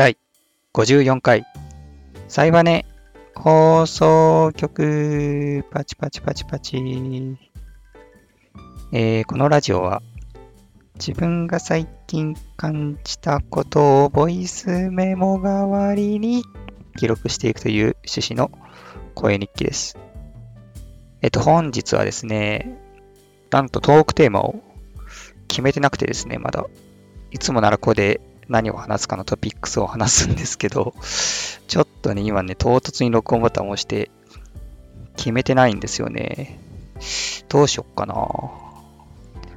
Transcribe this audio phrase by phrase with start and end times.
[0.00, 0.16] 第
[0.72, 1.44] 54回、
[2.26, 2.86] サイバネ
[3.34, 6.78] 放送局、パチパチパチパチ。
[8.92, 10.00] えーこのラジオは、
[10.94, 16.44] 自分が最近感じたことをボイスメモ代わりに
[16.96, 18.50] 記録していくという趣旨の
[19.14, 19.98] 声日記です。
[21.20, 22.80] えっと、本日はですね、
[23.50, 24.62] なんとトークテーマを
[25.46, 26.64] 決めてなくてですね、まだ。
[27.32, 30.92] いつもならここで何を話すかのトピックスを話すんですけど、
[31.68, 34.10] ちょっとね、今ね、唐突に録音ボタンを押して
[35.16, 36.58] 決めてないんですよね。
[37.48, 38.14] どうしよっかな。
[38.14, 38.20] ま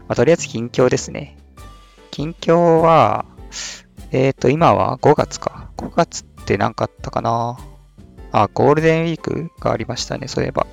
[0.10, 1.38] あ、とりあえず近況ですね。
[2.12, 3.26] 近況は、
[4.12, 5.72] えっ、と、今は5月か。
[5.78, 7.58] 5月って何かあったかな。
[8.32, 10.68] あ、ゴールデンウィークがありましたね、そういえば。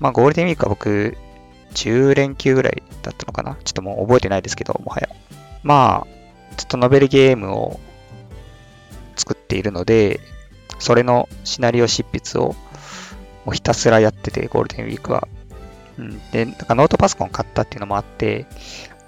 [0.00, 1.16] まあ、ゴールデンウィークは僕、
[1.74, 3.56] 10連休ぐらいだったのかな。
[3.62, 5.08] ちょっともう覚えてないですけど、もはや。
[5.62, 6.15] まあ、
[6.56, 7.80] ちょっとノベルゲームを
[9.16, 10.20] 作っているので、
[10.78, 12.54] それのシナリオ執筆を
[13.44, 15.28] もうひたすらやってて、ゴールデンウィークは。
[15.98, 18.46] うん、で、なんかノートパソコン買ったっていうのもあって、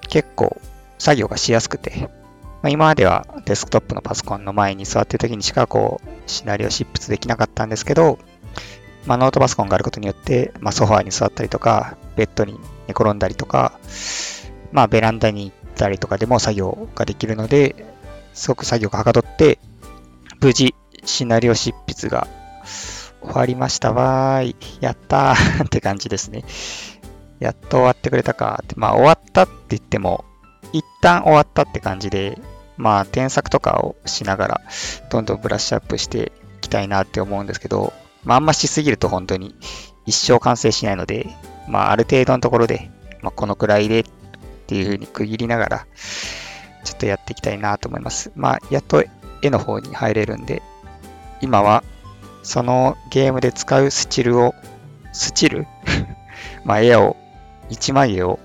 [0.08, 0.60] 結構
[0.98, 2.08] 作業がしやすくて、
[2.62, 8.18] まあ、今まではデスクトップのパソコンの前に座ってる時にしかこう、シナリオ執筆できなかったんですけど、
[9.06, 12.54] まあ、ノートパソコンがあることによって、まあ、ソファーに座ったりとか、ベッドに
[12.86, 13.78] 寝転んだりとか、
[14.72, 17.86] まあ、ベランダに行ったりとかでも作業ができるので、
[18.34, 19.58] すごく作業がはかどって、
[20.40, 22.28] 無事、シナリオ執筆が
[23.22, 24.56] 終わりましたわーい。
[24.80, 26.44] やったーって感じですね。
[27.40, 28.74] やっと終わってくれたかって。
[28.76, 30.24] まあ、終わったって言っても、
[30.72, 32.38] 一旦終わったって感じで、
[32.76, 34.60] まあ、添削とかをしながら、
[35.10, 37.92] どんどんブラッシュアップしていきたいなって思うんですけど、
[38.24, 39.54] まあ、あんましすぎると本当に
[40.06, 41.28] 一生完成しないので、
[41.68, 42.90] まあ、ある程度のところで、
[43.20, 44.04] まあ、このくらいでっ
[44.68, 45.86] っていう風に区切りながら、
[46.84, 48.30] ちょっとやっていきたいなと思います。
[48.36, 49.02] まあ、やっと
[49.40, 50.62] 絵の方に入れるんで、
[51.40, 51.82] 今は、
[52.42, 54.54] そのゲームで使うスチルを、
[55.14, 55.66] スチル？
[56.66, 57.16] まあ、絵を、
[57.70, 58.38] 一枚絵を、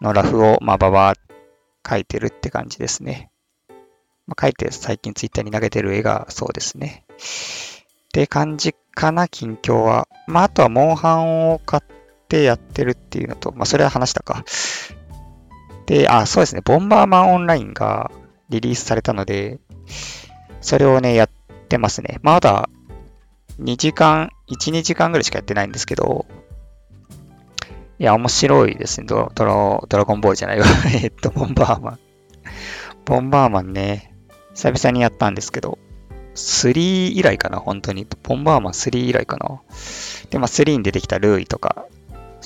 [0.00, 1.14] のラフを、まあ、ばば
[1.84, 3.30] 描いてるって感じですね。
[4.26, 7.04] まあ、描いて最近ツイッターに投げてる絵がそうですね。
[8.08, 10.08] って感じかな、近況は。
[10.26, 11.82] まあ、あとは、モンハンを買っ
[12.28, 14.44] てやってるっていうのと、まあ、それは話したか。
[15.86, 18.10] で、あ、そうですね、ボンバーマンオンラインが
[18.48, 19.58] リリースされたので、
[20.60, 21.30] それをね、やっ
[21.68, 22.18] てますね。
[22.22, 22.68] まだ、
[23.60, 26.26] 2時間、1、2時間ぐらいしかやってないんですけど、
[27.98, 29.06] いや、面白いですね。
[29.06, 30.66] ドドラドラゴンボールじゃないわ。
[31.02, 31.98] えっと、ボンバーマン。
[33.04, 34.14] ボンバーマンね、
[34.54, 35.78] 久々にやったんですけど、
[36.34, 38.06] 3以来かな、本当に。
[38.22, 39.60] ボンバーマン3以来かな。
[40.30, 41.86] で、まあ、3に出てきたルーイとか、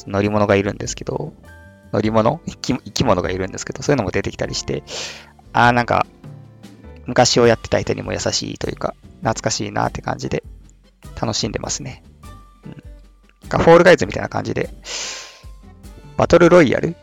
[0.07, 1.33] 乗り物がいるんですけど、
[1.93, 2.41] 乗り物？
[2.47, 4.83] 生き物がいるんですけど、そういうのも出てきたりして、
[5.53, 6.07] あーなんか、
[7.07, 10.45] 昔をやってた人にも優しいというか、懐かしいなって感じで、
[11.21, 12.03] 楽しんでますね。
[12.65, 12.73] うん。
[12.73, 12.81] なん
[13.49, 14.71] かフォールガイズみたいな感じで、
[16.17, 16.97] バトルロイヤル？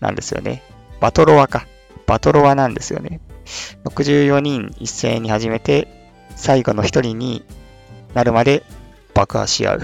[0.00, 0.62] なんですよね。
[1.00, 1.66] バトロワか。
[2.06, 3.20] バトロワなんですよね。
[3.84, 7.44] 64人一斉に始めて、最後の1人に
[8.14, 8.64] なるまで
[9.14, 9.80] 爆破し合う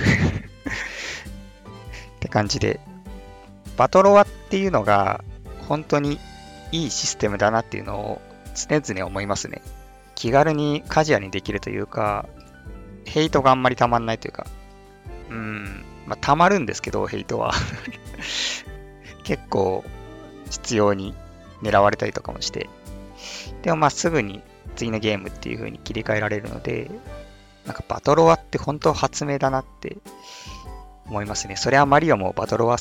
[2.31, 2.81] 感じで、
[3.77, 5.23] バトロワっていうのが
[5.69, 6.19] 本当に
[6.73, 8.23] いいシステムだなっていうのを
[8.55, 9.63] 常々思いますね。
[10.15, 12.29] 気軽にカジュアルにできるというか、
[13.05, 14.47] ヘイトがあんまりたまんないというか、
[15.31, 17.53] うん、まあ、たまるんですけど、ヘイトは。
[19.25, 19.85] 結構
[20.51, 21.15] 必要に
[21.63, 22.69] 狙われたりとかもして。
[23.63, 24.43] でもまあすぐに
[24.77, 26.91] 次のゲームっていう風に切り替えられるので、
[27.67, 29.99] なんかバトロワって本当発明だなって
[31.11, 31.57] 思いますね。
[31.57, 32.77] それはマリオもバトロワ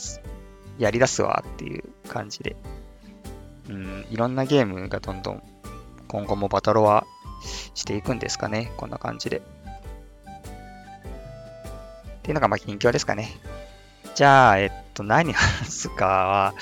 [0.78, 2.56] やり出すわっていう感じで。
[3.68, 5.44] うん、いろんなゲームがどんどん
[6.08, 7.06] 今後もバトロワ
[7.74, 8.72] していくんですかね。
[8.78, 9.38] こんな感じで。
[9.38, 9.42] っ
[12.24, 13.30] ていうのがまあ近況ですかね。
[14.16, 16.54] じゃあ、えっと、何話すかは、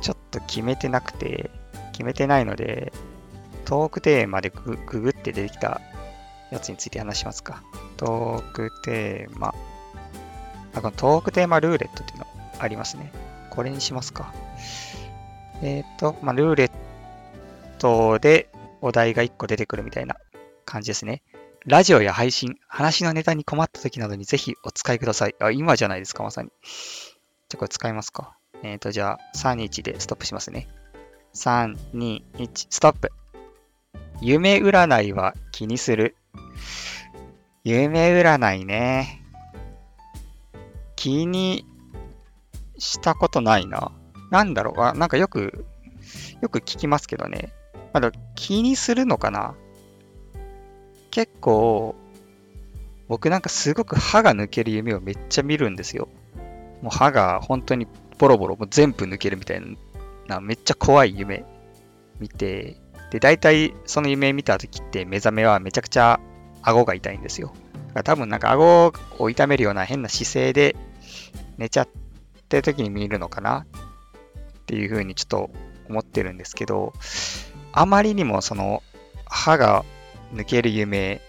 [0.00, 1.50] ちょっと決めてなくて、
[1.92, 2.92] 決めてないので、
[3.64, 5.80] トークテーマでググって出てきた
[6.50, 7.62] やつについて話しますか。
[7.96, 9.54] トークテーマ。
[10.78, 12.26] あこのトークテーマルーレットっていうの
[12.58, 13.12] ありますね。
[13.50, 14.32] これにしますか。
[15.62, 16.70] えっ、と、まあ、ルーレッ
[17.78, 20.16] トでお題が1個出てくるみたいな
[20.64, 21.22] 感じですね。
[21.66, 25.34] ラジオや配信、話のネタに困った時などにぜひお使いください。
[25.40, 26.50] あ、今じゃないですか、まさに。
[27.48, 28.36] じゃあこれ使いますか。
[28.62, 30.68] えっ、と、じゃあ、3、1でストップしますね。
[31.34, 33.10] 3、2、1、ストップ。
[34.20, 36.16] 夢占いは気にする。
[37.64, 39.17] 夢占いね。
[40.98, 41.64] 気に
[42.76, 43.92] したことないな。
[44.32, 45.64] なんだろうあ、なんかよく、
[46.42, 47.52] よく聞きますけどね。
[47.92, 49.54] まだ気にするのかな
[51.12, 51.94] 結構、
[53.06, 56.08] 僕なんかすごく歯が抜ける夢をめっちゃ見るんですよ。
[56.82, 57.86] もう歯が本当に
[58.18, 59.62] ボロボロ、もう全部抜けるみたい
[60.26, 61.44] な、めっちゃ怖い夢
[62.18, 62.76] 見て、
[63.12, 66.18] で、大体その夢見た時って目覚めはめちゃくちゃ
[66.62, 67.52] 顎が痛いんですよ。
[67.72, 70.74] だから多分なんか顎を痛めるような変な姿勢で
[71.58, 71.88] 寝ちゃっ
[72.48, 73.66] てる時に見るのかな？
[74.60, 75.50] っていうふうにちょっと
[75.88, 76.92] 思ってるんですけど、
[77.72, 78.82] あまりにもその
[79.26, 79.84] 歯が
[80.32, 81.20] 抜ける夢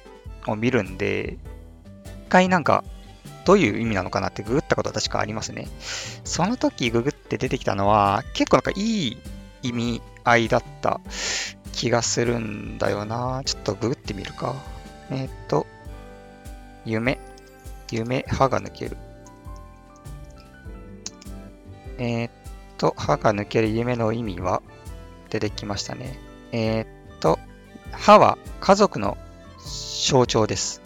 [0.48, 1.38] を見るんで、
[2.28, 2.84] 一回なんか
[3.46, 5.68] どういう意味なのかなってググったことは確かありますね。
[6.24, 9.18] その時ググって出てきたのは結構なんかいい
[9.64, 11.02] 意味合いだった
[11.72, 13.42] 気がするんだよな。
[13.46, 14.56] ちょっとググってみるか。
[15.10, 15.66] えっ、と、
[16.86, 17.20] 夢。
[17.92, 18.98] 夢、歯が抜ける。
[22.00, 22.30] えっ、
[22.78, 24.62] と、歯が抜ける夢の意味は？
[25.30, 26.20] 出てきましたね。
[26.52, 26.88] えっ、
[27.20, 27.38] と、
[27.92, 29.18] 歯は家族の
[30.08, 30.82] 象徴です。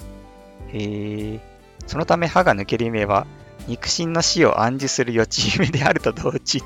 [0.74, 1.40] へ。
[1.88, 3.28] そのため歯が抜ける夢は
[3.68, 6.64] 肉親の死を暗示する予知夢であると同時に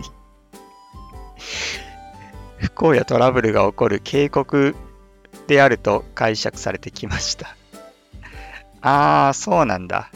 [2.57, 4.75] 不幸やトラブルが起こる警告
[5.47, 7.55] であると解釈されてきました
[8.81, 10.11] ああ、そうなんだ。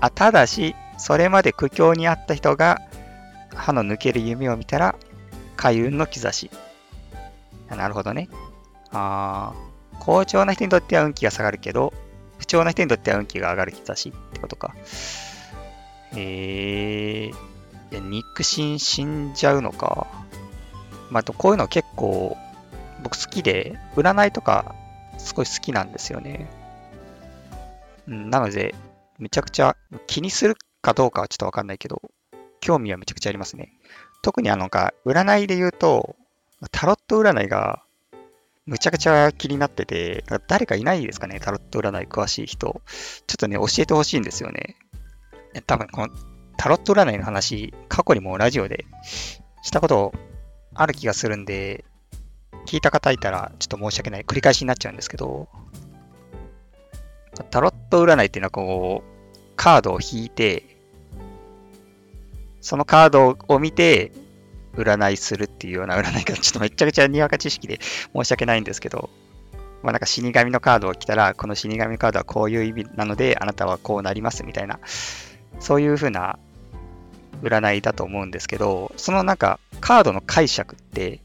[0.00, 2.80] あ、ただし、それまで苦境にあった人が
[3.56, 4.94] 歯の抜ける夢を見たら
[5.56, 6.50] 開運の兆し。
[7.68, 8.28] なるほどね。
[8.92, 11.92] ああ、好調な人にとっては運気が下がるけど、
[12.38, 14.74] 不調な人にとっては運気が上がる兆しってことか。
[16.12, 17.34] えー、い
[17.90, 20.06] や肉親死んじゃうのか。
[21.10, 22.36] まあ、とこういうの結構
[23.02, 24.74] 僕好きで、占いとか
[25.18, 26.48] すごい好きなんですよね。
[28.08, 28.74] うん、なので、
[29.18, 29.76] めちゃくちゃ
[30.06, 32.02] 気にするかどうかはちょっとわかんないけど、
[32.60, 33.72] 興味はめちゃくちゃありますね。
[34.22, 36.16] 特にあのか、占いで言うと、
[36.70, 37.82] タロット占いが
[38.66, 42.80] むちゃくちゃ気になってて、誰かいないですかね、タロット占い詳しい人。
[43.26, 44.76] ちょっとね、教えてほしいんですよね。
[45.66, 46.14] 多分この
[46.56, 48.84] タロット占いの話、過去にもラジオで
[49.62, 50.12] したこと
[50.74, 51.84] ある気がするんで、
[52.66, 54.24] 聞いた方いたらちょっと申し訳ない。
[54.24, 55.48] 繰り返しになっちゃうんですけど、
[57.50, 60.75] タロット占いっていうのはこう、カードを引いて、
[62.66, 64.10] そのカードを見て、
[64.74, 67.78] 占いするっていうような占い方、ちょっとめちゃくちゃにわか知識で
[68.12, 69.08] 申し訳ないんですけど、
[69.84, 74.80] まあなんか死神のカードを来たら、この死神カードはこういう意味なので、あなたはこうなりますみたいな、
[75.60, 76.40] そういう風な
[77.40, 81.20] 占いだと思うんですけど、そのなんかカードの解釈って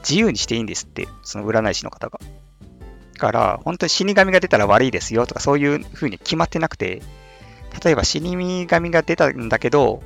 [0.00, 2.18] 自由にしていいんですって、その占い師の方が。
[3.16, 7.02] から、本当に死神が出たら悪いですよとかそういう風に決まってなくて、
[7.84, 10.02] 例えば死神が出たんだけど、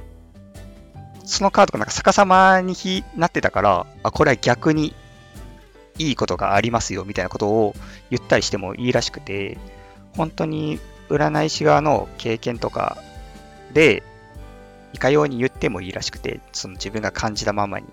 [1.28, 2.75] そのカードがなんか逆さまに
[3.14, 4.94] なってたから、あ、これは逆に
[5.98, 7.75] いいことがありますよみたいなことを
[8.10, 9.58] 言ったりしてもいいらしくて、
[10.16, 10.80] 本当に
[11.10, 12.96] 占い師側の経験とか
[13.75, 14.02] で、
[14.94, 17.86] いかように言ってもいいらしくて、その自分が感じたままに。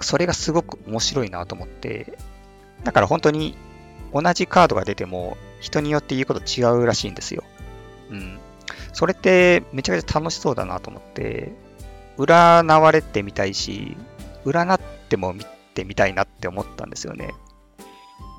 [0.00, 2.18] それがすごく面白いなと思って、
[2.84, 3.56] だから本当に
[4.12, 7.44] 同じカードが出ても人によって言うこと違うらしいんですよ。
[8.10, 8.38] うん。
[8.92, 11.52] それってめちゃくちゃ楽しそうだなと思って、
[12.18, 13.96] 占われてみたいし、
[14.44, 17.34] 占っても見てみたいなって思ったんですよね。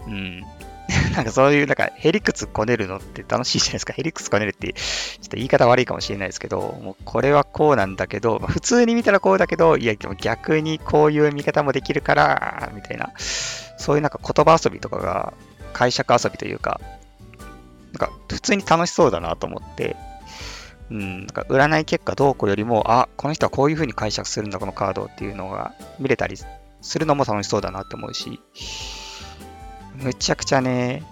[0.07, 0.43] うん。
[1.15, 3.93] なんかそういう、なんかヘリクツこねるのって楽しいじゃないですか。
[3.93, 15.33] ヘリクツこねるって、ちょっと言い方悪いかもしれないですけど、もうこれはこうなんだけど、まあ、普通に見たらこうだけど、いや、でも逆にこういう見方もできるから、みたいな、そういうなんか言葉遊びとかが、
[15.71, 16.79] 解釈遊びというか、
[17.93, 19.95] なんか普通に楽しそうだなと思って、
[20.91, 26.37] うん、なんか占い結果どうこうよりも、あ、この人はこういう風に解釈するんだ、このカードっていうのが見れたり
[26.81, 28.39] するのも楽しそうだなって思うし、
[29.95, 31.03] むちゃくちゃね、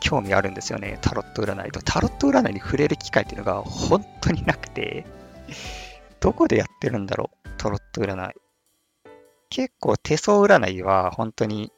[0.00, 1.82] 興味あるんですよね、タロット占いと。
[1.82, 5.06] タロット占いに触れる機会っていうのが本当になくて、
[6.20, 8.34] どこでやってるんだろう、タロット占い。
[9.50, 11.72] 結構手相占いは本当に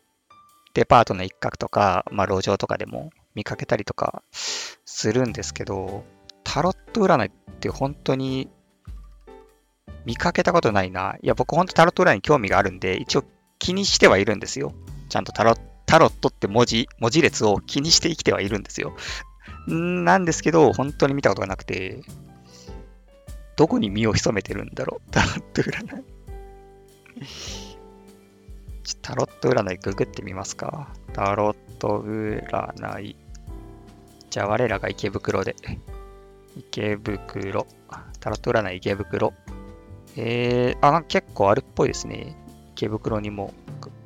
[0.75, 6.05] デパートの一角とか、まあ路上とかでも見かけたりとかするんですけど、
[6.53, 7.31] タロット占いっ
[7.61, 8.51] て本当に
[10.05, 11.15] 見かけたことないな。
[11.23, 13.25] いや、僕本当タロット占いに興味があるんで、一応
[13.61, 14.73] 気にしてはいるんですよ。
[15.11, 15.55] ちゃんとタロ
[15.87, 18.97] タロットって文字、文字列を気にして生きてはいるんですよ。
[19.69, 22.01] なんですけど、本当に見たことがなくて、
[23.55, 26.05] どこに身を潜めてるんだろう、タロット占い。
[29.03, 30.89] タロット占いググってみますか。
[31.13, 33.15] タロット占い。
[34.31, 35.55] じゃあ我らが池袋で。
[36.57, 37.67] 池袋。
[38.21, 39.33] タロット占い池袋。
[40.17, 42.37] えー、あ、結構あるっぽいですね。
[42.75, 43.55] 池袋にも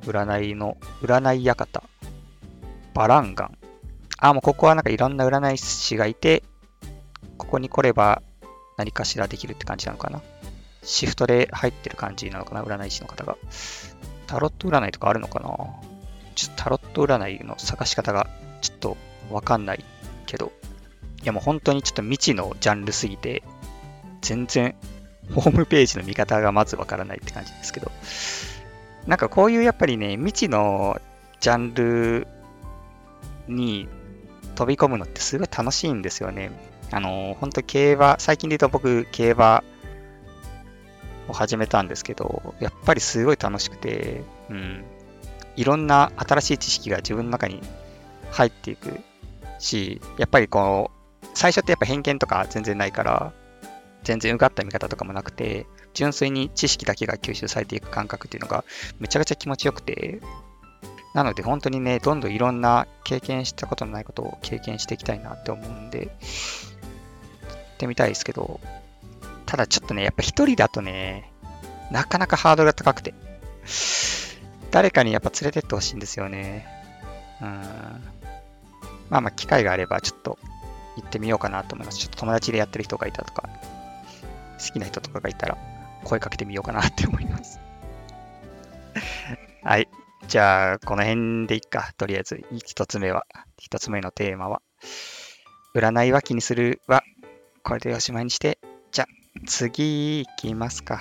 [0.03, 1.83] 占いの、占い館、
[2.93, 3.57] バランガン。
[4.19, 6.43] あ、もうここはなんかいろんな占い師がいて、
[7.37, 8.21] ここに来れば
[8.77, 10.21] 何かしらできるって感じなのかな。
[10.83, 13.37] シフトで入ってる感じなのかな、占い師の方が。
[14.27, 15.49] タロット占いとかあるのかな
[16.35, 18.27] ちょっとタロット占いの探し方が
[18.61, 18.97] ちょっと
[19.29, 19.83] わかんない
[20.25, 20.51] けど、
[21.25, 23.43] やもう本当にちょっと未知のジャンルすぎて、
[24.21, 24.75] 全然
[25.33, 27.91] ホームページの見方がまずわからないって感じですけど、
[29.07, 30.99] なんかこういうやっぱりね、未知の
[31.39, 32.27] ジャンル
[33.47, 33.87] に
[34.55, 36.51] 飛び込むのってすごい楽しいんですよね。
[36.91, 39.63] あの、本当競馬、最近で言うと僕、競馬
[41.27, 44.83] を始めたんですけど、やっぱりすごい楽しくて、うん。
[45.55, 47.61] いろんな新しい知識が自分の中に
[48.31, 48.99] 入っていく
[49.59, 50.94] し、やっぱりこう、
[51.35, 53.33] 最初ってやっぱ偏見とか全然ないから、
[54.03, 58.63] 全然うがった見方とかもなくて、純粋に知識だけが吸収されていく感覚っていうのが
[58.99, 60.21] めちゃくちゃ気持ちよくて、
[61.13, 68.59] なので本当にね、どんどんいろんな経験したことのないことを経験していきたいなって思うんで、やってみたいですけど、
[69.45, 71.31] ただちょっとね、やっぱ一人だとね、
[71.91, 73.13] なかなかハードルが高くて、
[74.71, 76.67] 誰かにやっぱ連れてってほしいんですよね。
[77.41, 77.47] うん。
[79.09, 80.37] まあまあ、機会があればちょっと
[80.95, 81.99] 行ってみようかなと思います。
[81.99, 83.49] ちょっと友達でやってる人がいたとか、
[84.59, 85.57] 好きな人とかがいたら
[86.03, 87.59] 声かけてみようかなって思います。
[89.63, 89.89] はい。
[90.27, 91.93] じゃあ、この辺でいっか。
[91.97, 94.61] とりあえず、一つ目は、一つ目のテーマは、
[95.75, 97.03] 占いは気にするは、
[97.63, 98.59] これでおしまいにして、
[98.91, 99.07] じゃあ、
[99.45, 100.99] 次行きますか。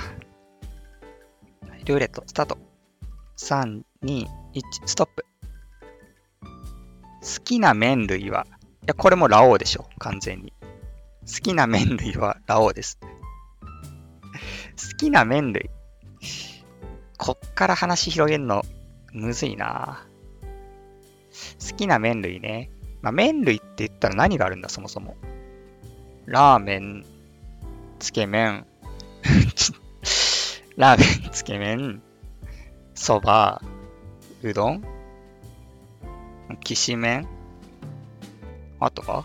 [1.85, 2.59] ルーレット、スタート。
[3.37, 5.25] 3、2、1、ストップ。
[6.43, 10.53] 好きな麺類は、いいや、これもラオウでしょ、完全に。
[11.27, 12.99] 好きな麺類はラオウです。
[13.01, 13.09] 好
[14.99, 15.71] きな麺類。
[17.17, 18.63] こっから話広げるの
[19.13, 20.05] むずいな
[21.67, 22.71] 好きな麺類ね。
[23.01, 25.17] まあ、麺類って言ったら何があるんだ、そもそも。
[26.27, 27.07] ラーメン、
[27.99, 28.67] つけ麺、
[30.77, 32.03] ラーメン、つけ麺、
[32.95, 33.63] そば、
[34.43, 34.85] うどん、
[36.63, 37.34] きしめん
[38.81, 39.25] あとは？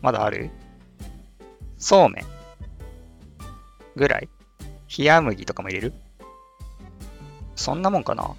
[0.00, 0.50] まだある？
[1.78, 2.24] そうめん。
[3.96, 4.28] ぐらい？
[4.98, 5.92] 冷麦とかも入れる？
[7.56, 8.34] そんなもんかな？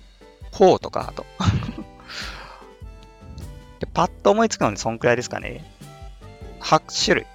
[0.52, 1.26] フォーとか、あと。
[3.80, 5.64] で、パッと思いつくのでそんくらいですかね。
[6.62, 7.26] 8種類。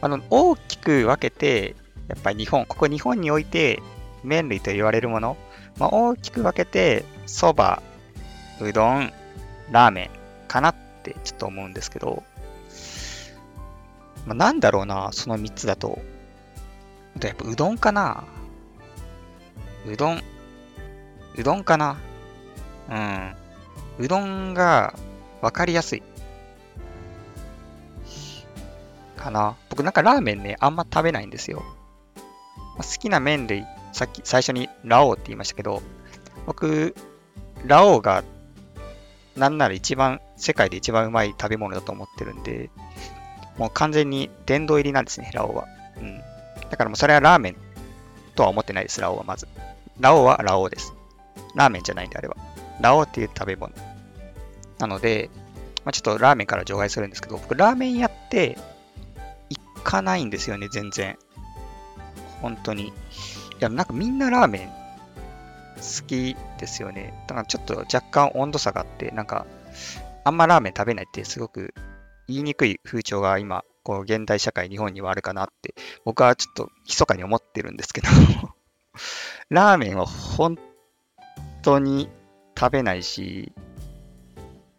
[0.00, 1.74] あの、大きく分けて、
[2.08, 3.82] やっぱり日本、ここ日本において
[4.24, 5.36] 麺類と言われるもの、
[5.78, 7.82] まあ、大きく分けて、そば、
[8.60, 9.12] うどん、
[9.70, 10.10] ラーメン
[10.48, 12.22] かなっってちょっと思うんですけど、
[14.26, 15.98] まあ、なんだろうな、その3つだと。
[17.20, 18.24] やっぱうどんかな
[19.86, 20.22] うどん、
[21.36, 21.98] うどんかな
[22.90, 23.34] うん。
[23.98, 24.94] うどんが
[25.40, 26.02] 分かりやすい。
[29.16, 29.56] かな。
[29.68, 31.62] 僕なんかラーメンね、あんま食べないんですよ。
[32.76, 35.82] 好きな麺類、さっき最初にラオウって言いましたけど、
[36.46, 36.94] 僕、
[37.64, 38.22] ラオウが
[39.38, 42.70] なんなら一番、世界で一番うまい食べ物だと思ってるんで、
[43.56, 45.66] もう完全に殿堂入りなんですね、ラオウは。
[45.98, 46.18] うん。
[46.70, 47.56] だからもうそれはラーメン
[48.34, 49.48] とは思ってないです、ラオウはまず。
[50.00, 50.92] ラオウはラオウです。
[51.54, 52.36] ラーメンじゃないんであれば。
[52.80, 53.72] ラオウっていう食べ物。
[54.78, 55.30] なので、
[55.84, 58.58] まあ、ちょっとラーメンから除外するんですけど、僕ラーメン屋って
[59.48, 61.18] 行かないんですよね、全然。
[62.42, 62.88] 本当に。
[62.88, 62.92] い
[63.60, 64.77] や、なんかみんなラーメン
[65.78, 67.14] 好きですよね。
[67.26, 69.46] だからちょっと若干温度差があって、なんか、
[70.24, 71.72] あんまラーメン食べないってすごく
[72.28, 78.08] 言いにくい風潮が今、こう現代社会、日本にはあるかなって、僕はちょっと密かに思ってるんですけど
[79.48, 80.58] ラーメンは本
[81.62, 82.10] 当に
[82.58, 83.52] 食べないし、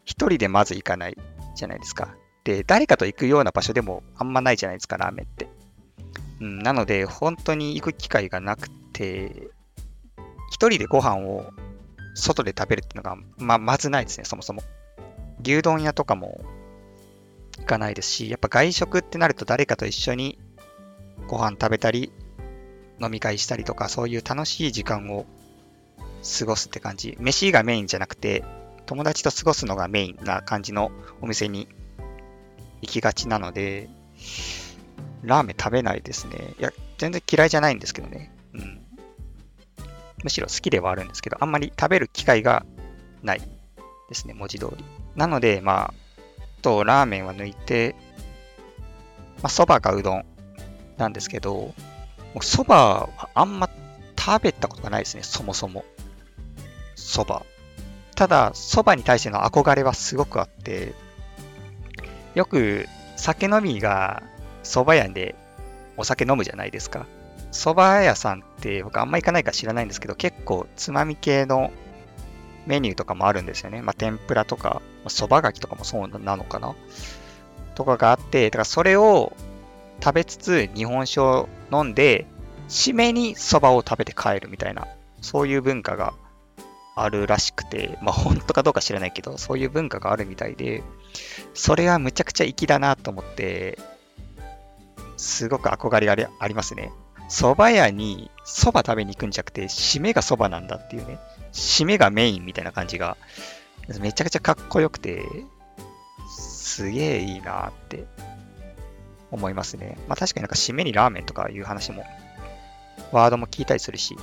[0.05, 1.17] 一人でまず行かない
[1.55, 2.15] じゃないですか。
[2.43, 5.47] で、誰かと行くような場所でもあんまないじゃないですか、ラーメンって。
[6.41, 9.49] うん、なので、本当に行く機会がなくて、
[10.49, 11.51] 一人でご飯を
[12.15, 14.63] 外で食べるっていうのが、ままずないですね、そもそも。
[15.41, 16.41] 牛丼屋とかも
[17.59, 20.39] 行かないですし、やっぱ外食ってなると誰かと一緒に
[21.27, 22.11] ご飯食べたり、
[23.01, 25.25] 飲み会したりとか、そういう楽しい時間を
[26.39, 27.15] 過ごすって感じ。
[27.19, 28.43] 飯がメインじゃなくて、
[28.85, 30.91] 友達と過ごすのがメインな感じの
[31.21, 31.67] お店に
[32.81, 33.89] 行きがちなので、
[35.23, 36.55] ラーメン食べないですね。
[36.59, 38.33] いや、全然嫌いじゃないんですけどね。
[38.53, 38.81] うん。
[40.23, 42.65] むしろ好きではあるんですけど、あんまり食べる機会が
[43.23, 43.41] ない
[44.09, 44.83] ですね、文字通り。
[45.15, 45.93] なので、まあ、
[46.61, 47.95] と、ラーメンは抜いて、
[49.41, 50.25] まあ、蕎麦かうどん
[50.97, 51.73] なんですけど、も
[52.35, 53.69] う蕎麦はあんま
[54.17, 55.85] 食べたことがないですね、そもそも。
[56.95, 57.45] 蕎麦。
[58.15, 60.93] ただ、蕎麦に対しての憧れはすごくあって、
[62.35, 64.23] よく酒飲みが
[64.63, 65.35] 蕎麦屋で
[65.97, 67.05] お酒飲むじゃないですか。
[67.51, 71.71] 蕎麦屋さんって僕あんま行かないか知らないんですけど、結構つまみ系の
[72.65, 73.81] メニューとかもあるんですよね。
[73.81, 76.75] まあ、天ぷらとか、蕎麦柿とかもそうなのかな
[77.75, 79.33] とかがあって、だからそれを
[80.03, 82.27] 食べつつ日本酒を飲んで、
[82.67, 84.87] 締めに蕎麦を食べて帰るみたいな、
[85.21, 86.13] そういう文化が
[86.95, 90.83] あるらしくて、まあ本当かどうか知らないけど、そういう文化があるみたいで、
[91.53, 93.79] それはむちゃくちゃ粋だなと思って、
[95.17, 96.91] すごく憧れがありますね。
[97.29, 101.19] 蕎麦屋に蕎麦食べに行くんじゃなくて、締めが蕎麦なんだっていうね。
[101.53, 103.17] 締めがメインみたいな感じが、
[103.99, 105.23] めちゃくちゃかっこよくて、
[106.27, 108.05] すげえいいなって
[109.31, 109.97] 思いますね。
[110.07, 112.03] まあ確かになんか締めにラーメンとかいう話も、
[113.11, 114.15] ワードも聞いたりするし、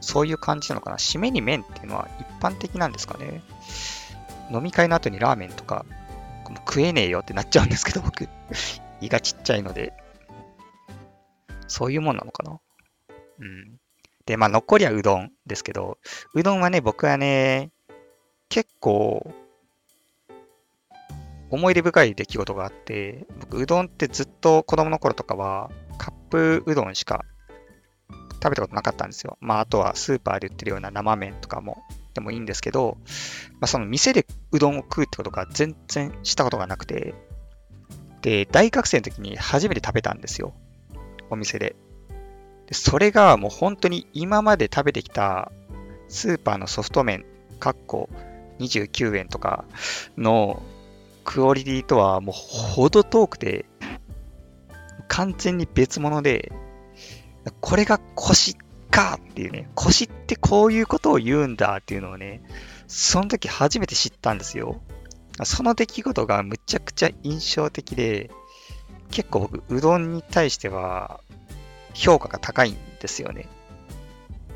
[0.00, 0.96] そういう感じなのかな。
[0.96, 3.42] 締めに麺っていうのは一般的なんですかね。
[4.52, 5.84] 飲み会の後にラーメンとか、
[6.66, 8.28] 食えねえよってなっちゃうんですけど、僕、
[9.00, 9.92] 胃がちっちゃいので、
[11.70, 12.60] そういうもんなのかな？
[13.38, 13.78] うん。
[14.26, 15.98] で、まあ、残りはうどんですけど、
[16.34, 17.70] うどんはね、僕はね、
[18.48, 19.34] 結構、
[21.50, 27.24] 思い出深い出来事があって、僕、うどんってずっと子供の頃とかは、カップうどんしか
[28.42, 29.36] 食べたことなかったんですよ。
[29.40, 31.82] まあ、あとはスーパーで売ってるような生麺とかも、
[32.14, 32.98] でもいいんですけど、
[33.54, 37.14] まあ、その店でうどんを食うってことが全然したことがなくて、
[38.22, 40.54] で、大学生の時に初めて食べたんですよ。
[41.30, 41.76] お店で。
[42.66, 45.50] でそれがもう本当に今まで食べてきた
[46.08, 47.24] スーパーのソフト麺、
[47.58, 48.08] かっこ
[48.58, 49.64] 29円とか
[50.16, 50.62] の
[51.24, 53.66] クオリティとはもう程遠くて、
[55.08, 56.52] 完全に別物で、
[57.60, 58.56] これが腰
[58.90, 62.42] かっていうね、腰ってこういうことを言うんだっていうのをね、
[62.86, 64.80] その時初めて知ったんですよ。
[65.44, 68.30] その出来事がむちゃくちゃ印象的で、
[69.10, 71.20] 結構僕、うどんに対しては
[71.94, 73.46] 評価が高いんですよね。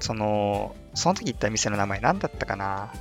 [0.00, 2.92] その、その時行った店の名前何だったかな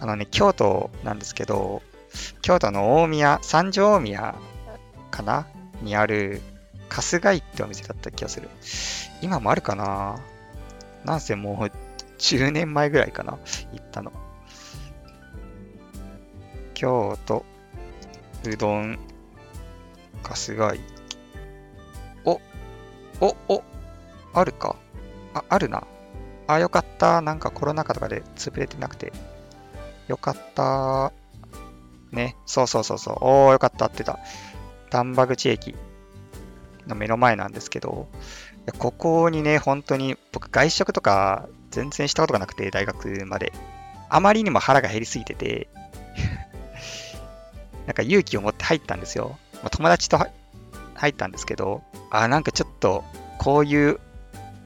[0.00, 1.82] あのね、京都なんですけど、
[2.42, 4.34] 京都の大宮、三条大宮
[5.10, 5.46] かな？
[5.82, 6.40] にある、
[6.88, 8.48] 春日井ってお店だった気がする。
[9.22, 10.18] 今もあるかな？
[11.04, 11.70] なんせもう
[12.18, 13.38] 10年前ぐらいかな
[13.72, 14.12] 行ったの。
[16.74, 17.44] 京都、
[18.46, 18.98] うどん、
[20.30, 20.80] 春日井。
[22.24, 22.40] お、
[23.20, 23.62] お、お、
[24.32, 24.76] あるか？
[25.34, 25.84] あ、あるな。
[26.46, 27.20] あ、よかった。
[27.20, 29.12] なんかコロナ禍とかで潰れてなくて。
[30.08, 31.12] よかった。
[32.12, 32.36] ね。
[32.46, 33.16] そうそうそうそう。
[33.20, 34.18] おー、よかったってた。
[34.90, 35.74] 丹波口駅
[36.86, 38.08] の目の前なんですけど、
[38.78, 43.52] ここにね、本当に僕外食とか全然したことがなくて、大学まで。
[44.08, 45.66] あまりにも腹が減りすぎてて
[47.86, 49.38] なんか勇気を持って入ったんですよ。
[49.64, 50.18] ま友達と
[50.94, 53.04] 入ったんですけど、あ、なんかちょっと、
[53.38, 53.98] こういう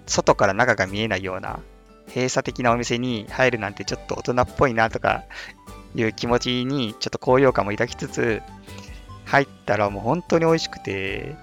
[0.06, 1.60] 外から中が見えないような
[2.08, 5.24] 閉鎖的なお店に入るなんてちょっと大人っぽいなとか
[5.94, 8.42] いう気持ちにちょっと高揚感も抱きつつ、
[9.24, 11.36] 入ったらもう本当に美味しくて、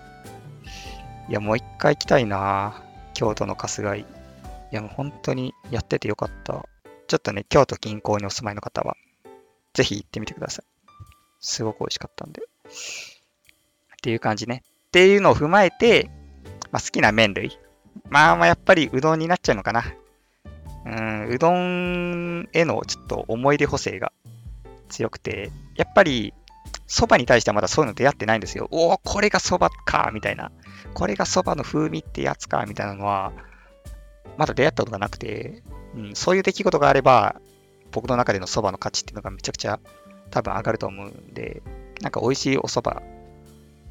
[1.30, 4.02] いやもう一回行きたいな京都の春日井。
[4.02, 4.06] い
[4.72, 6.66] やもう本当にやっててよかった。
[7.08, 8.98] ちょっとね、京都近郊にお住まいの方は、
[9.74, 10.66] ぜひ行ってみてください。
[11.40, 12.42] すごく美味しかったんで。
[14.06, 14.62] っていう感じね。
[14.90, 16.12] っていうのを踏まえて、
[16.72, 17.58] まあ、好きな麺類。
[18.10, 19.84] まあまあやっぱりうどんになっちゃうのかな。
[20.86, 24.12] うん、うどんへのちょっと思い出補正が
[24.90, 26.36] 強くて、やっぱり
[26.88, 28.68] 蕎麦に対してはまだそういうの出会ってないんですよ。
[28.70, 30.52] おお、これが蕎麦か、みたいな。
[30.94, 33.34] これが蕎麦の風味ってやつか、みたいなのは、
[34.38, 35.64] まだ出会ったことがなくて、
[35.96, 37.42] うん、そういう出来事があれば、
[37.92, 39.80] 僕の中での蕎麦の価値っていうのがめちゃくちゃ
[40.30, 41.64] 多分上がると思うんで、
[42.02, 43.15] なんか美味しいお蕎麦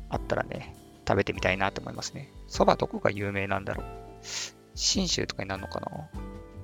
[0.08, 0.74] あったらね、
[1.06, 2.30] 食べてみたいなと思いますね。
[2.48, 3.86] 蕎麦どこが有名なんだろう。
[4.74, 6.08] 信州とかになるのかな、ま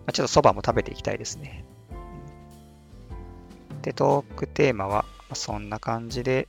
[0.06, 1.64] あ、ちょっと蕎麦も食べていきたいですね。
[3.82, 6.48] で、トークテーマは、まそんな感じで、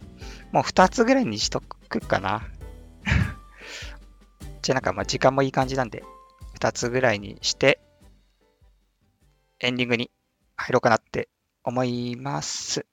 [0.52, 2.42] もう2つぐらいにしとくかな。
[4.62, 6.04] じゃあなんかまあ時間もいい感じなんで、
[6.60, 7.80] 2つぐらいにして、
[9.60, 10.12] エンディングに
[10.56, 11.30] 入ろうかなって
[11.64, 12.86] 思います。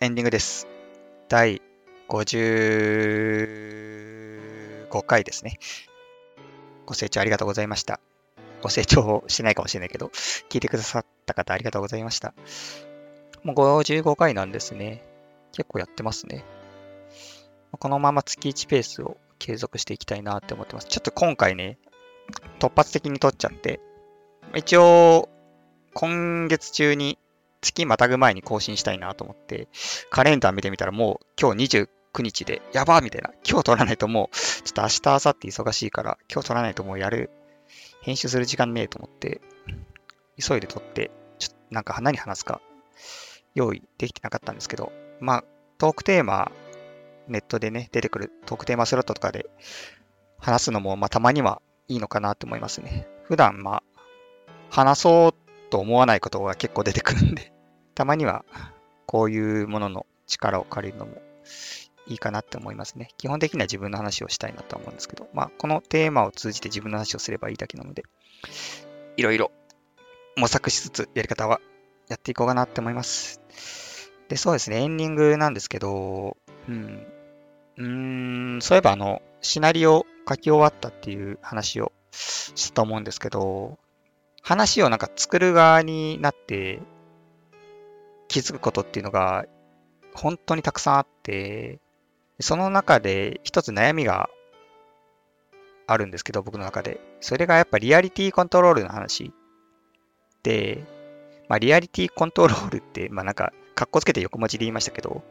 [0.00, 0.66] エンディングです。
[1.28, 1.62] 第
[2.08, 5.60] 55回ですね。
[6.84, 8.00] ご清聴ありがとうございました。
[8.60, 10.10] ご清聴してないかもしれないけど、
[10.48, 12.34] 聞いてくださった方ありがとうございました。
[13.44, 15.04] もう55回なんですね。
[15.52, 16.44] 結構やってますね。
[17.78, 20.88] このまま月1ペースを継続していきたいなって思ってます。
[20.88, 21.78] ちょっと今回ね、
[22.58, 23.78] 突発的に撮っちゃって、
[24.56, 25.28] 一応、
[25.92, 27.16] 今月中に
[27.64, 29.68] 月またぐ前に更新したいなと思って、
[30.10, 33.30] カレンダー見てみたらもう今日29日で、やばーみたいな。
[33.48, 37.30] 今日撮らないともう、ちょっと明日、明後日忙しいから、今日撮らないともうやる、
[38.02, 39.40] 編集する時間ねえと思って、
[40.38, 42.60] 急いで撮って、ちょっとなんか何話すか
[43.54, 45.44] 用意できてなかったんですけど、まあ、
[45.78, 46.52] トークテーマ、
[47.28, 49.46] ネットでね、出てくるトークテーマスロットとかで
[50.38, 53.06] 話すのも、まあ、たまにはいいのかなと思いますね。
[53.24, 53.82] 普段、まあ、
[54.70, 57.53] 話そうと思わないことが結構出てくるんで、
[57.94, 58.44] たまには
[59.06, 61.22] こういうものの力を借りるのも
[62.06, 63.08] いいかなって思いますね。
[63.16, 68.02] 基本的には自分の話をしたいなと思うんですけど、まあ、このテーマを通じて自分の話をすればいいだけなので、
[69.16, 69.50] いろいろ
[70.36, 71.60] 模索しつつやり方は
[72.08, 73.40] やっていこうかなって思います。
[74.28, 76.36] で、そうですね、エンディングなんですけど、
[76.68, 77.06] うん。
[77.76, 83.78] うーん、そういえばあの、シナリオ書き終わったっていう話をしたと思うんですけど、
[84.42, 86.80] 話をなんか作る側になって
[88.28, 89.46] 気づくことっていうのが
[90.14, 91.80] 本当にたくさんあって、
[92.40, 94.30] その中で一つ悩みが
[95.86, 97.00] あるんですけど、僕の中で。
[97.20, 99.32] それがやっぱリアリティコントロールの話
[100.42, 100.84] で、
[101.48, 105.22] まあリアリティコントロールって、まあなんか、かっこつけて横文字で言いましたけど、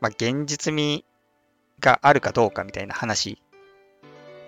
[0.00, 1.04] まあ現実味
[1.80, 3.40] があるかどうかみたいな話、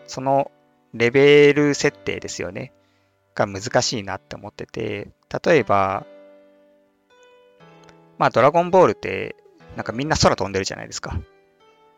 [0.06, 0.50] その
[0.94, 2.72] レベル設定ですよね。
[3.34, 5.10] が難しいなって思ってて、
[5.44, 6.06] 例えば、
[8.18, 9.36] まあドラゴンボールって
[9.76, 11.20] なんかみんな空飛んでるじゃないですか。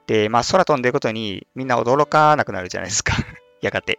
[0.07, 3.15] で、まあ空飛んでることにみんな驚かなくなるじゃないですか。
[3.61, 3.99] やがて。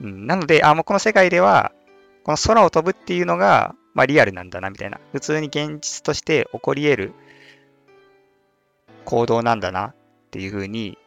[0.00, 1.72] うん、なので、あ、もうこの世界では、
[2.24, 5.00] この空を飛ぶっていうのが、まあリアルなんだなみたいな。
[5.12, 7.12] 普通に現実として起こり得る
[9.04, 9.94] 行動なんだなっ
[10.30, 10.98] ていうふうに、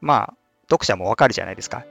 [0.00, 0.34] まあ、
[0.70, 1.84] 読者もわかるじゃないですか。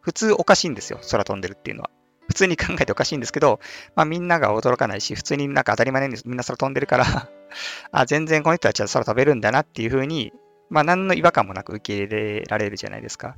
[0.00, 0.98] 普通おかしいんですよ。
[1.10, 1.90] 空飛んでるっていうのは。
[2.28, 3.58] 普通に考えておかしいんですけど、
[3.96, 6.24] まあみんなが驚かないし、普通になんか当たり前なんです。
[6.26, 7.28] みんな空飛んでるから
[7.90, 10.32] あ、全然この人たちは空飛べるんだなっていうふうに、
[10.68, 13.36] まあ何の違和感もなく受け入れられるじゃないですか。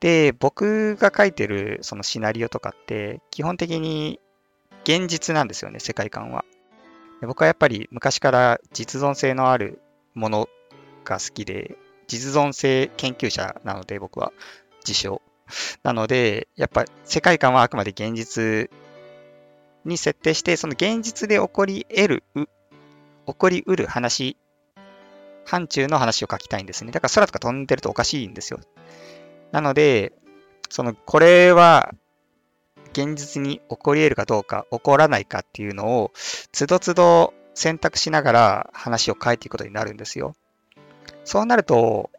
[0.00, 4.20] で、僕が書いてるそのシナリオとかって、基本的に
[4.84, 6.44] 現実なんですよね、世界観は。
[7.22, 9.80] 僕はやっぱり昔から実存性のある
[10.14, 10.48] もの
[11.04, 11.76] が好きで、
[12.08, 14.32] 実存性研究者なので、僕は
[14.84, 15.22] 自称。
[15.82, 18.70] なので、やっぱ世界観はあくまで現実
[19.84, 22.24] に設定して、その現実で起こり得る、
[23.26, 24.36] 起こりうる話、
[25.44, 26.92] 範疇の話を書きたいんですね。
[26.92, 28.60] だから空とか飛んでるとおかしいんですよ。
[29.50, 30.12] なので、
[30.70, 31.92] その、これは
[32.92, 36.12] 現実に起こり得るかどうか、起こらないかっていうのを、
[36.52, 40.34] つどつど選択しながら話を書いていくことになるんですよ。
[41.24, 42.10] そうなると、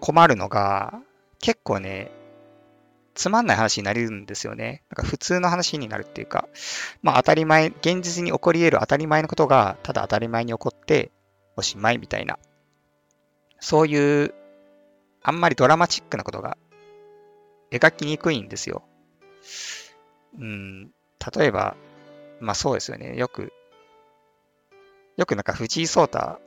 [0.00, 1.00] 困るのが、
[1.40, 2.10] 結構ね、
[3.14, 4.82] つまんない話になれるんですよね。
[4.90, 6.48] なんか普通の話になるっていうか、
[7.02, 11.10] まあ当たり前、現実に起こり得る当たり前のことが、ただ当たり前に起こって、
[11.56, 12.38] おしまいみたいな。
[13.60, 14.34] そういう、
[15.22, 16.56] あんまりドラマチックなことが
[17.70, 18.82] 描きにくいんですよ。
[20.38, 20.90] うん、
[21.36, 21.76] 例えば、
[22.40, 23.16] まあそうですよね。
[23.16, 23.52] よく、
[25.16, 26.40] よくなんか藤井聡太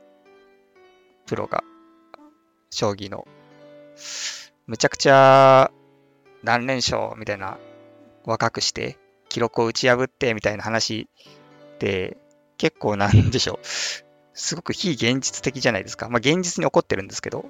[1.26, 1.62] プロが、
[2.70, 3.26] 将棋の、
[4.66, 5.70] むちゃくちゃ
[6.46, 7.58] 何連勝みたいな
[8.24, 8.96] 若くして
[9.28, 11.08] 記録を打ち破ってみたいな話
[11.74, 12.16] って
[12.56, 13.66] 結構なんでしょう。
[14.32, 16.08] すごく非現実的じゃないですか。
[16.08, 17.46] まあ現実に起こってるんですけど、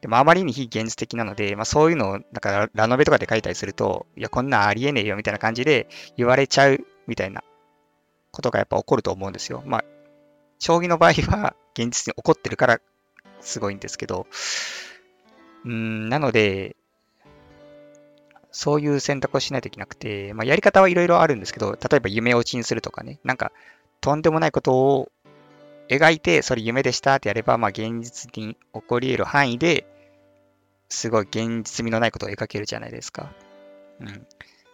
[0.00, 7.42] でもあまりに非現実的なので、まあそういうのをなんかラノベとかで書いたりすると、いやこんなんありえねえよみたいな感じで言われちゃうみたいな
[8.30, 9.62] ことがやっぱ起こると思うんですよ。
[9.66, 9.84] まあ
[10.58, 12.80] 将棋の場合は現実に起こってるから
[13.40, 14.26] すごいんですけど、
[15.64, 16.76] うん、なので、
[18.52, 23.52] そういう選択をしないといけなくて、まあ、やり方はいろいろあるんですけど、例えば夢落ちにするとかね、なんか、
[24.00, 25.12] とんでもないことを
[25.88, 29.86] 描いて、それ夢でしたってやれば、まあ、現実に起こり得る範囲で、
[30.88, 33.32] すごい現実味のないことを描けるじゃないですか。
[34.00, 34.26] うん。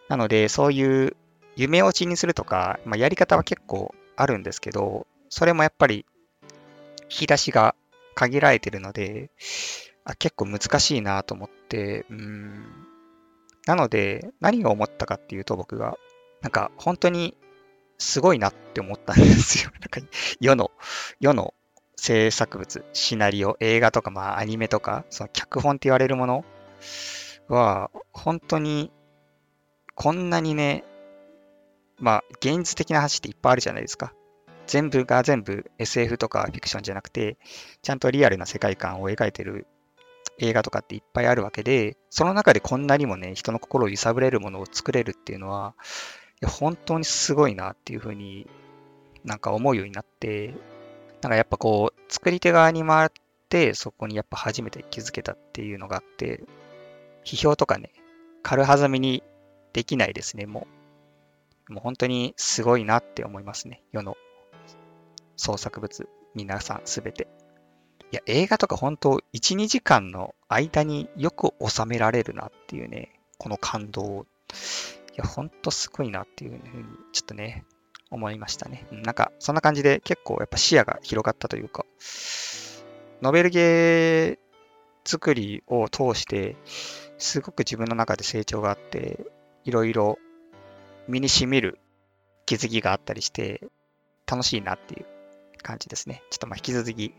[0.09, 1.15] なので、そういう
[1.55, 6.05] 夢落ちにするとか、まあ、やり方は結構あるんですけど、それもやっぱり、
[7.03, 7.75] 引き出しが
[8.15, 9.29] 限られてるので、
[10.03, 12.86] あ結構難しいなと思って、うん、
[13.67, 15.97] なので、何を思ったかっていうと、僕が、
[16.41, 17.37] なんか本当に
[17.97, 19.71] すごいなって思ったんですよ。
[19.81, 20.01] なんか
[20.39, 20.71] 世の、
[21.19, 21.53] 世の
[21.97, 26.45] 制作物、シナリオ、映画とか、まあアニメとか、その脚本って言われるもの
[27.49, 28.91] は、本当に、
[29.95, 30.85] こんなにね、
[31.99, 34.13] まあ現実的な話っていっぱいあるじゃないですか。
[34.65, 37.37] 全部が全部 SF とかフィクションじゃなくて、
[37.81, 39.67] ちゃんとリアルな世界観を描いてる
[40.39, 45.75] 映画とかっていっぱいあるわけで、その中でこんなにもね、人の心を揺さぶれるものを作れるっていうのは、
[46.41, 48.47] いや本当にすごいなっていうふうに
[49.23, 50.53] なんか思うようになって、
[51.21, 53.09] なんかやっぱこう、作り手側に回っ
[53.49, 56.43] て、そこにやっぱ初めて気づけたっていうのがあって、
[57.25, 57.91] 批評とかね、
[58.43, 59.23] 軽はずみに
[59.73, 60.67] できないですね、も
[61.69, 61.73] う。
[61.73, 64.15] もう本当にすごいなって思いますね、世の
[65.35, 67.27] 創作物、皆さんすべて。
[68.11, 74.25] いや、映画とか本当、1、2時間の間によく収められるなっていうね、この感動を。
[75.13, 77.65] いや、ほんとすごいなっていうふうに、ちょっとね、
[78.09, 78.87] 思いましたね。
[78.91, 81.85] なんか、そんな感じで結構やっぱ視野が広がったというか、
[83.21, 84.39] ノベルゲー
[85.03, 86.55] 作りを通して、
[87.17, 89.19] すごく自分の中で成長があって、
[89.65, 90.17] いろいろ
[91.07, 91.79] 身に染みる
[92.45, 93.61] 気づきがあったりして、
[94.25, 95.05] 楽しいなっていう
[95.61, 96.21] 感じですね。
[96.29, 97.13] ちょっとまあ引き続き、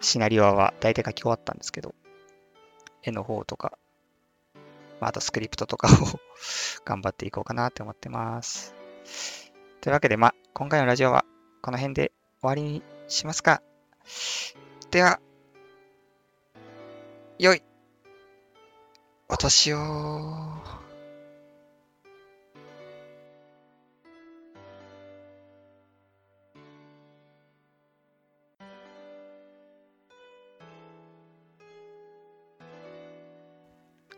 [0.00, 1.94] シナリオは大体書き終わったんですけど、
[3.02, 3.78] 絵の方とか、
[5.00, 5.90] まあ、あとスクリプトとかを
[6.84, 8.74] 頑張っていこうかなって思ってます。
[9.80, 11.24] というわけで、まあ、今回のラジオは
[11.62, 13.62] この辺で終わりにしますか。
[14.90, 15.20] では、
[17.38, 17.62] 良い
[19.28, 20.83] お年を。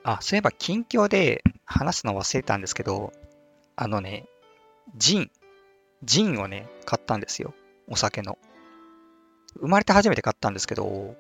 [0.09, 3.13] あ、そういえば近況で話すの忘れたんですけど、
[3.75, 4.27] あのね、
[4.97, 5.31] ジン、
[6.05, 7.55] ジンをね、買ったんですよ。
[7.89, 8.39] お酒の。
[9.59, 11.17] 生まれて初めて買ったんですけど、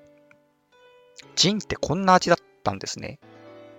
[1.34, 3.18] ジンってこんな味だったんですね。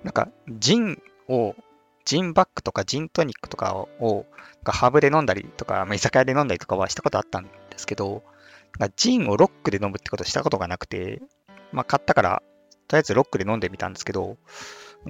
[0.03, 1.55] なんか、ジンを、
[2.03, 4.25] ジンバックとかジントニックとかを、
[4.65, 8.23] ハブで飲んだりとか、居酒屋で飲んだりとかはしたことあったんですけど、
[8.97, 11.21] ジンをロックで飲むってことしたことがなくて、
[11.71, 12.43] まあ、買ったから、
[12.87, 14.37] とりあえずロックで飲んでみたんですけど、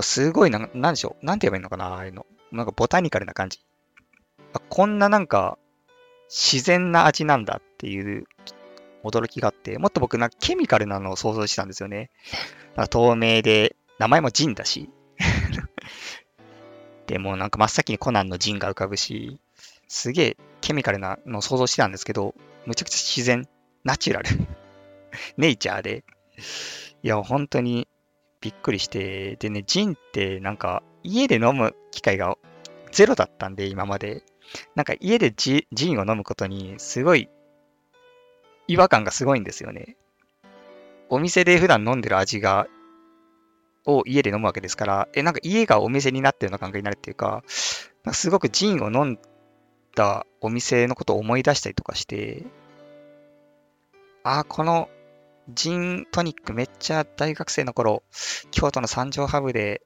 [0.02, 1.26] すごいな、なんでしょう。
[1.26, 2.26] なんて言えばいいのかな、ああいうの。
[2.52, 3.60] なんかボタニカルな感じ。
[4.54, 5.58] あこんななんか
[6.30, 8.26] 自然な味なんだっていう
[9.04, 12.10] 驚きがあって、もっと僕なんかケミカルなのを想像してたんですよね。
[12.90, 14.90] 透明で、名前もジンだし。
[17.08, 19.40] でもなんか真っ先にコナンのジンが浮かぶし、
[19.88, 22.36] すげえケミカルなのを想像してたんですけど、
[22.66, 23.48] むちゃくちゃ自然、
[23.84, 24.30] ナチュラル、
[25.38, 26.04] ネイチャーで、
[27.08, 27.88] いや、本当に
[28.42, 32.36] びっくりして、でね、ジンってなんか家で飲む機会が
[32.92, 34.26] ゼロだったんで、今まで。
[34.76, 37.30] なんか家でジジンを飲むことにすごい
[38.68, 39.96] 違和感がすごいんですよね。
[41.08, 42.68] お店で普段飲んでる味が、
[43.86, 47.42] を家で飲むわけですから、え、なんか家がお店になってるような感覚になるっていうか、
[48.04, 49.18] かすごくジンを飲ん
[49.96, 52.44] だお店のことを思い出したりとかして、
[54.24, 54.90] ああ、この
[55.50, 58.04] ジントニックめっちゃ大学生の頃、
[58.52, 59.82] 京都の三条ハブで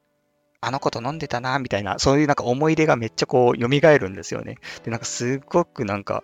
[0.63, 4.58] あの子と飲んでたな、みたいな、そういうなんか思い出がめっちゃこう蘇るんですよね。
[4.84, 6.24] で、なんかすごくなんか、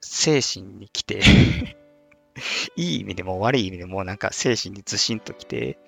[0.00, 1.20] 精神に来て
[2.76, 5.78] いい意味でも悪い意味でもなんか精神にずしんと来て、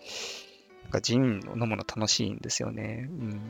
[0.85, 3.09] なんかジンを飲むの楽しいんですよね。
[3.11, 3.41] うん、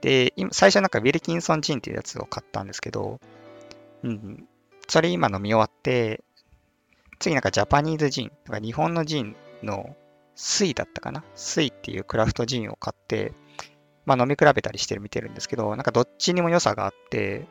[0.00, 3.20] で、今、最初なんかウィルキンソンジンっていうやつを買ったんですけど、
[4.02, 4.48] うん、
[4.88, 6.22] それ今飲み終わって、
[7.20, 9.94] 次なんかジャパニーズジン、か日本のジンの
[10.34, 11.22] スイだったかな？
[11.34, 13.34] スイっていうクラフトジンを買って、
[14.06, 17.46] まあ飲み比べたりしてる見てるんですけど、なんかどっちにも良さがあって、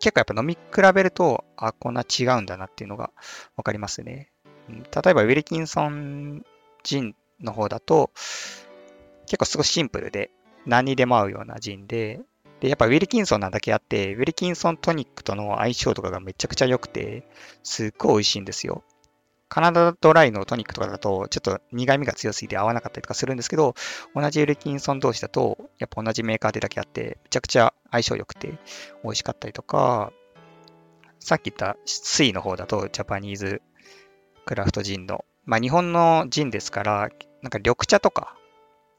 [0.00, 3.10] 結構やっぱ飲み比べると、あ、こんな違うんだなっていうのが
[3.56, 4.30] わかりますね。
[4.68, 6.44] 例えばウィルキンソン
[6.84, 8.12] ジンの方だと、
[9.26, 10.30] 結構すごいシンプルで、
[10.64, 12.20] 何にでも合うようなジンで、
[12.60, 17.28] で、やっぱウィルキンソンなだけあって、ウィルキンソントニックとの相性とかがめちゃくちゃ良くて、
[17.62, 18.82] すっごい美味しいんですよ。
[19.48, 23.74] カナダドライのトニックとかだと、ちょっと苦味が強すぎて合わなかったりとかするんですけど、
[24.14, 28.58] 同じウィルキンソン同士だと、やっぱ同じメーカーでだけあって、めちゃくちゃ相性良くて
[29.04, 30.12] 美味しかったりとか、
[31.20, 33.62] さっき言ったスイの方だと、ジャパニーズ
[34.44, 37.08] クラフトジンの、まあ日本のジンですから、
[37.42, 38.36] なんか緑茶とか、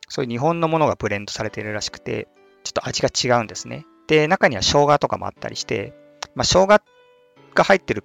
[0.07, 2.27] そういう日本のものがブレンドされてるらしくて、
[2.69, 3.87] ちょっと味が違うんですね。
[4.05, 5.93] で、中には生姜とかもあったりして、
[6.35, 8.03] まあ、生姜が入ってる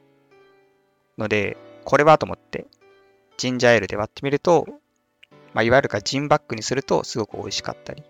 [1.19, 2.67] ので、これはと思って、
[3.37, 4.67] ジンジャーエールで割ってみると、
[5.53, 8.03] まあ、いわゆるかジンバックにするとすごく美味しかったり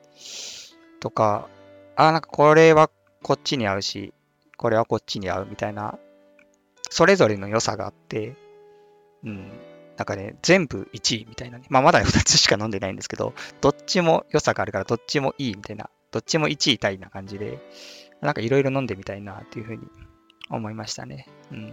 [1.00, 1.48] とか、
[1.96, 2.88] あ、なんかこれは
[3.24, 4.14] こっちに合うし、
[4.56, 5.98] これはこっちに合うみたいな、
[6.88, 8.36] それぞれの良さがあって、
[9.24, 9.50] うん、
[9.96, 11.64] なんかね、全部1位みたいなね。
[11.68, 17.58] まあまだ2つしか飲んでないんですけど、どっちも良さがあるからどっちもいいみたいなどっちも1位タイな感じで、
[18.20, 19.82] なんかいろいろ飲んでみたいなっていうふうに
[20.48, 21.26] 思いましたね。
[21.50, 21.58] うん。
[21.66, 21.72] い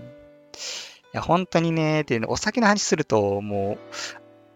[1.13, 3.77] や、本当にね、で、お酒の話すると、も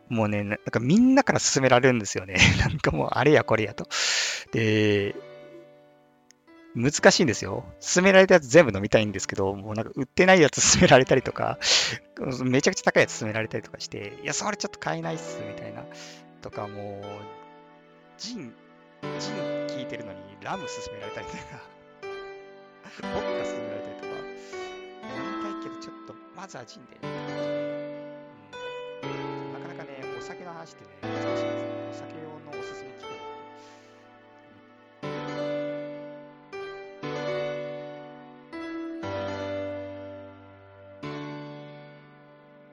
[0.10, 2.36] う、もうね、なんかみんなから勧められるんですよね。
[2.62, 3.88] なんかもう、あれやこれやと。
[4.52, 5.14] で、
[6.74, 7.64] 難しいんですよ。
[7.80, 11.60] 勧められたやつ全部飲みたいんですけど、もうなんか売ってないやつ勧められたりとか、
[12.44, 15.84] めちゃくちゃ高いやつ勧められたりとかして、いや、それちょっと買えないっす、みたいな。
[16.42, 17.06] とか、もう、
[18.18, 18.54] ジン、
[19.20, 19.55] ジン
[19.86, 21.44] いてるのにラム勧められたりとか、
[23.02, 24.18] ボッカ勧められたりとか、
[25.06, 27.12] 飲みたいけど、ちょっと、まずはジンで、うん。
[29.54, 31.70] なかなかね、お酒の話ってね、難しいですね。
[31.92, 32.90] お酒用のおすすめ